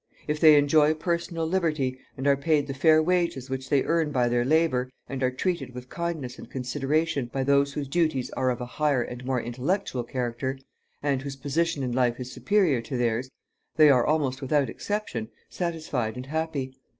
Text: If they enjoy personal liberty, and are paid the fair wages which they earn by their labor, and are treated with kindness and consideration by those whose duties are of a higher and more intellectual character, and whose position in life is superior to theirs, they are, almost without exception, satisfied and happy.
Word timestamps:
If 0.27 0.39
they 0.39 0.55
enjoy 0.57 0.95
personal 0.95 1.45
liberty, 1.45 1.99
and 2.17 2.25
are 2.25 2.35
paid 2.35 2.65
the 2.65 2.73
fair 2.73 3.03
wages 3.03 3.51
which 3.51 3.69
they 3.69 3.83
earn 3.83 4.11
by 4.11 4.29
their 4.29 4.43
labor, 4.43 4.89
and 5.07 5.21
are 5.21 5.29
treated 5.29 5.75
with 5.75 5.89
kindness 5.89 6.39
and 6.39 6.49
consideration 6.49 7.29
by 7.31 7.43
those 7.43 7.73
whose 7.73 7.87
duties 7.87 8.31
are 8.31 8.49
of 8.49 8.61
a 8.61 8.65
higher 8.65 9.03
and 9.03 9.23
more 9.23 9.39
intellectual 9.39 10.03
character, 10.03 10.57
and 11.03 11.21
whose 11.21 11.35
position 11.35 11.83
in 11.83 11.91
life 11.91 12.19
is 12.19 12.31
superior 12.31 12.81
to 12.81 12.97
theirs, 12.97 13.29
they 13.75 13.91
are, 13.91 14.03
almost 14.03 14.41
without 14.41 14.71
exception, 14.71 15.29
satisfied 15.51 16.15
and 16.15 16.25
happy. 16.25 16.73